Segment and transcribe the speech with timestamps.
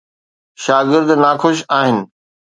[0.63, 1.97] شاگرد ناخوش آهن.